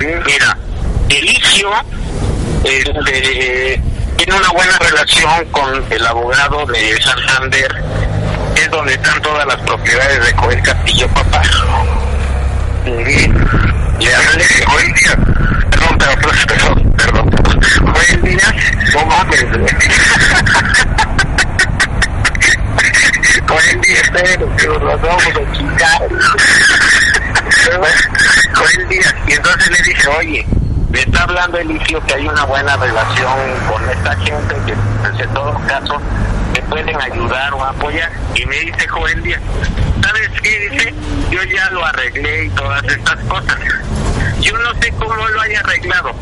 Mira, 0.00 0.58
Elicio 1.08 1.70
este, 2.64 3.82
tiene 4.16 4.34
una 4.34 4.48
buena 4.50 4.78
relación 4.78 5.44
con 5.50 5.84
el 5.90 6.06
abogado 6.06 6.66
de 6.66 7.00
Santander, 7.00 7.84
es 8.56 8.70
donde 8.70 8.94
están 8.94 9.22
todas 9.22 9.46
las 9.46 9.56
propiedades 9.62 10.26
de 10.26 10.32
Joel 10.34 10.62
Castillo 10.62 11.08
Papá. 11.08 11.42
Y 12.84 13.28
de 14.06 14.64
Joel 14.66 14.94
Díaz, 14.94 15.16
perdón, 15.70 15.98
perdón, 15.98 16.18
perdón, 16.46 16.92
perdón, 16.96 17.30
Joel 17.94 18.22
Díaz, 18.22 18.54
no 18.94 19.06
mames, 19.06 19.40
Joel 23.48 23.80
Díaz, 23.80 24.10
pero 24.12 24.78
nos 24.78 25.00
vamos 25.00 25.24
a 25.26 25.52
chingar. 25.56 26.08
Y 29.26 29.32
entonces 29.32 29.70
le 29.70 29.82
dice, 29.92 30.08
oye, 30.08 30.46
me 30.90 31.00
está 31.00 31.22
hablando 31.22 31.58
Elicio 31.58 32.04
que 32.06 32.14
hay 32.14 32.26
una 32.26 32.44
buena 32.44 32.76
relación 32.76 33.32
con 33.70 33.88
esta 33.90 34.16
gente 34.16 34.54
que 34.66 34.74
pues, 35.02 35.20
en 35.20 35.34
todo 35.34 35.60
caso 35.66 36.00
me 36.52 36.62
pueden 36.62 37.00
ayudar 37.00 37.54
o 37.54 37.64
apoyar. 37.64 38.10
Y 38.34 38.46
me 38.46 38.56
dice 38.56 38.88
Joel 38.88 39.22
Díaz, 39.22 39.42
¿sabes 40.02 40.28
qué? 40.42 40.70
Dice, 40.70 40.94
yo 41.30 41.42
ya 41.44 41.70
lo 41.70 41.84
arreglé 41.84 42.44
y 42.46 42.50
todas 42.50 42.82
estas 42.84 43.16
cosas. 43.24 43.58
Yo 44.40 44.56
no 44.58 44.74
sé 44.80 44.92
cómo 44.92 45.14
lo 45.14 45.40
haya 45.40 45.60
arreglado. 45.60 46.14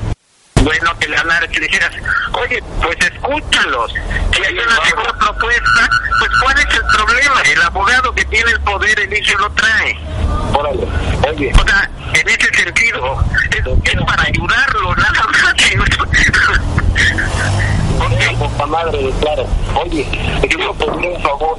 Bueno, 0.63 0.99
que 0.99 1.09
le 1.09 1.17
hablara, 1.17 1.47
que 1.47 1.61
le 1.61 1.67
dijeras, 1.69 1.93
oye, 2.33 2.63
pues 2.83 2.97
escúchalos. 3.01 3.95
Si 4.35 4.43
hay 4.43 4.59
una 4.59 4.81
mejor 4.81 5.19
propuesta, 5.19 5.89
pues 6.19 6.31
¿cuál 6.43 6.59
es 6.59 6.75
el 6.75 6.87
problema? 6.93 7.41
El 7.53 7.63
abogado 7.63 8.13
que 8.15 8.25
tiene 8.25 8.51
el 8.51 8.61
poder, 8.63 8.99
Elicio 8.99 9.39
lo 9.39 9.51
trae. 9.53 9.97
Órale, 10.53 10.89
oye, 11.29 11.53
O 11.55 11.69
sea, 11.69 11.89
en 12.21 12.29
ese 12.29 12.49
sentido, 12.55 13.25
es, 13.51 13.67
es 13.93 14.01
para 14.05 14.23
ayudarlo, 14.23 14.95
nada 14.97 15.25
más. 15.33 15.55
oye, 18.07 18.37
madre, 18.67 19.11
claro. 19.21 19.47
Oye, 19.75 20.05
te 20.41 20.49
quiero 20.49 20.73
pedir 20.75 21.11
un 21.11 21.23
favor. 21.23 21.59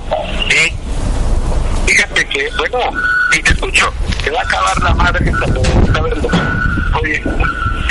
Fíjate 1.85 2.25
que, 2.27 2.49
bueno, 2.57 2.79
si 3.31 3.41
te 3.43 3.51
escucho, 3.51 3.93
Te 4.23 4.31
va 4.31 4.39
a 4.39 4.43
acabar 4.43 4.81
la 4.83 4.93
madre 4.93 5.31
pregunta, 5.31 6.01
verlo. 6.01 6.29
oye, 7.01 7.21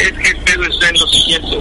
es 0.00 0.12
que 0.12 0.28
el 0.28 0.36
pedo 0.38 0.64
está 0.64 0.88
en 0.88 0.94
lo 0.98 1.06
siguiente. 1.06 1.58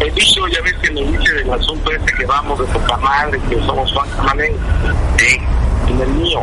El 0.00 0.10
bicho, 0.12 0.46
ya 0.48 0.60
ves 0.62 0.74
que 0.82 0.90
me 0.92 1.02
dice 1.02 1.32
del 1.34 1.52
asunto 1.52 1.90
este 1.90 2.12
que 2.14 2.24
vamos 2.26 2.58
de 2.58 2.64
poca 2.66 2.96
madre, 2.98 3.40
que 3.48 3.56
somos 3.66 3.92
Camanén, 4.16 4.52
Sí, 5.18 5.38
en 5.88 6.00
el 6.00 6.08
mío. 6.08 6.40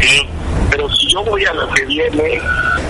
Sí, 0.00 0.28
Pero 0.70 0.88
si 0.94 1.08
yo 1.12 1.24
voy 1.24 1.44
a 1.44 1.52
lo 1.54 1.68
que 1.70 1.84
viene, 1.86 2.40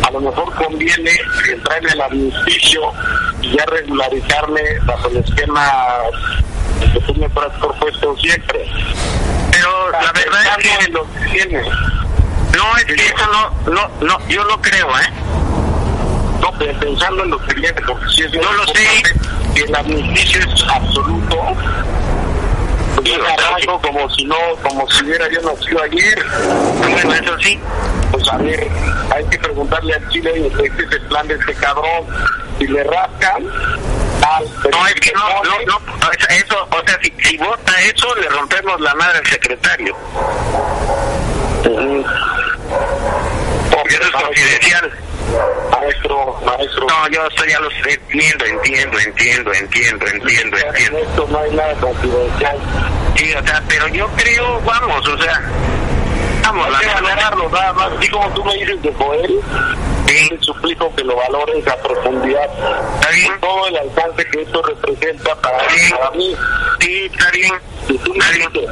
a 0.07 0.11
lo 0.11 0.21
mejor 0.21 0.53
conviene 0.55 1.11
entrarme 1.53 1.91
al 1.93 2.01
administracio 2.03 2.93
y 3.43 3.57
ya 3.57 3.65
regularizarme 3.67 4.61
bajo 4.85 5.09
el 5.09 5.19
esquema 5.19 5.71
que 6.93 7.01
tú 7.01 7.15
me 7.15 7.27
has 7.27 7.53
propuesto 7.59 8.17
siempre. 8.19 8.71
pero 9.53 9.91
la 9.91 10.13
verdad 10.13 10.59
es 10.59 10.87
que 10.87 10.91
lo 10.93 11.03
que 11.13 11.21
tiene. 11.31 11.63
no, 11.63 12.77
es 12.79 12.85
que 12.85 12.95
eso 12.95 13.27
no, 13.33 13.73
no, 13.73 13.89
no, 14.01 14.29
yo 14.29 14.45
no 14.45 14.61
creo, 14.63 14.89
¿eh? 14.99 15.11
No, 16.41 16.53
pero 16.59 16.79
pensando 16.79 17.25
en 17.25 17.31
lo 17.31 17.39
que 17.47 17.55
viene, 17.55 17.81
porque 17.87 18.07
si 18.11 18.23
es 18.23 18.33
No 18.35 18.53
lo 18.53 18.67
sé. 18.69 19.03
que 19.55 19.61
el 19.63 19.75
administracio 19.75 20.41
es 20.55 20.63
absoluto, 20.69 21.37
como 23.83 24.11
si 24.11 24.25
no, 24.25 24.37
como 24.63 24.89
si 24.91 25.05
hubiera 25.05 25.29
yo 25.31 25.41
nacido 25.43 25.83
ayer. 25.83 26.25
Bueno, 26.79 27.15
eso 27.15 27.39
sí, 27.41 27.59
Pues 28.11 28.29
a 28.29 28.37
ver, 28.39 28.67
hay 29.15 29.25
que 29.27 29.39
preguntarle 29.39 29.95
al 29.95 30.09
Chile, 30.09 30.47
este 30.47 30.67
es 30.85 30.93
el 30.93 31.03
plan 31.09 31.27
de 31.29 31.35
este 31.35 31.55
cabrón. 31.55 32.07
Si 32.59 32.67
le 32.67 32.83
rascan, 32.85 33.45
tal. 34.21 34.45
no, 34.71 34.87
es 34.87 34.95
que 34.95 35.13
no, 35.13 35.43
no, 35.45 35.79
no, 35.79 35.81
eso, 36.31 36.69
o 36.71 36.87
sea, 36.87 36.99
si, 37.03 37.13
si 37.23 37.37
vota 37.39 37.73
eso, 37.83 38.15
le 38.17 38.29
rompemos 38.29 38.81
la 38.81 38.95
madre 38.95 39.19
al 39.19 39.27
secretario, 39.27 39.97
porque 43.71 43.95
eso 43.95 44.03
es 44.03 44.11
confidencial. 44.11 44.93
Maestro, 45.71 46.41
maestro. 46.45 46.87
No, 46.87 47.09
yo 47.11 47.27
eso 47.27 47.45
ya 47.45 47.61
lo 47.61 47.69
entiendo, 47.71 48.45
entiendo, 48.47 48.99
entiendo, 48.99 49.53
entiendo, 49.53 50.07
entiendo, 50.07 50.57
En 50.57 50.67
entiendo. 50.67 50.99
esto 50.99 51.27
no 51.31 51.39
hay 51.39 51.51
nada 51.53 51.75
confidencial. 51.75 52.59
Sí, 53.19 53.33
o 53.35 53.43
sea, 53.45 53.63
pero 53.69 53.89
yo 53.89 54.07
creo, 54.17 54.61
vamos, 54.61 55.07
o 55.09 55.19
sea, 55.19 55.41
vamos, 56.45 56.67
que 56.67 56.87
verdad, 56.87 57.03
valorarlo 57.03 57.49
nada 57.51 57.73
más. 57.73 57.93
Así 57.99 58.09
como 58.09 58.29
tú 58.31 58.45
me 58.45 58.55
dices 58.55 58.81
de 58.83 58.93
Joel, 58.95 59.41
sí, 60.07 60.29
te 60.29 60.39
suplico 60.41 60.95
que 60.95 61.03
lo 61.03 61.17
valores 61.17 61.67
a 61.67 61.77
profundidad. 61.83 62.45
está 62.95 63.11
bien, 63.11 63.33
Todo 63.41 63.67
el 63.67 63.77
alcance 63.77 64.25
que 64.31 64.43
esto 64.43 64.63
representa 64.63 65.35
para, 65.41 65.69
Sí. 65.71 65.93
para 65.93 66.11
mí. 66.13 66.37
sí, 66.81 67.11
está 67.13 67.31
bien, 67.33 67.53
está 67.89 68.31
bien. 68.31 68.69